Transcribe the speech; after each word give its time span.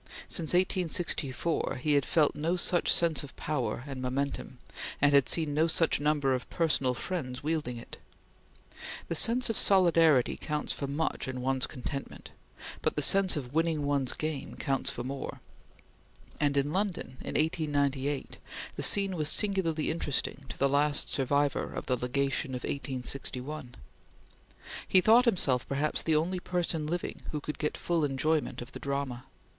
Since 0.27 0.55
1864 0.55 1.75
he 1.83 1.93
had 1.93 2.07
felt 2.07 2.33
no 2.35 2.55
such 2.55 2.91
sense 2.91 3.23
of 3.23 3.35
power 3.35 3.83
and 3.85 4.01
momentum, 4.01 4.57
and 4.99 5.13
had 5.13 5.29
seen 5.29 5.53
no 5.53 5.67
such 5.67 5.99
number 5.99 6.33
of 6.33 6.49
personal 6.49 6.95
friends 6.95 7.43
wielding 7.43 7.77
it. 7.77 7.99
The 9.09 9.13
sense 9.13 9.47
of 9.51 9.55
solidarity 9.57 10.37
counts 10.37 10.73
for 10.73 10.87
much 10.87 11.27
in 11.27 11.39
one's 11.39 11.67
contentment, 11.67 12.31
but 12.81 12.95
the 12.95 13.03
sense 13.03 13.37
of 13.37 13.53
winning 13.53 13.85
one's 13.85 14.13
game 14.13 14.55
counts 14.55 14.89
for 14.89 15.03
more; 15.03 15.39
and 16.39 16.57
in 16.57 16.73
London, 16.73 17.17
in 17.21 17.35
1898, 17.35 18.37
the 18.75 18.81
scene 18.81 19.15
was 19.15 19.29
singularly 19.29 19.91
interesting 19.91 20.45
to 20.49 20.57
the 20.57 20.67
last 20.67 21.11
survivor 21.11 21.71
of 21.73 21.85
the 21.85 21.95
Legation 21.95 22.55
of 22.55 22.63
1861. 22.63 23.75
He 24.87 24.99
thought 24.99 25.25
himself 25.25 25.67
perhaps 25.69 26.01
the 26.01 26.15
only 26.15 26.39
person 26.39 26.87
living 26.87 27.21
who 27.29 27.39
could 27.39 27.59
get 27.59 27.77
full 27.77 28.03
enjoyment 28.03 28.63
of 28.63 28.71
the 28.71 28.79
drama. 28.79 29.25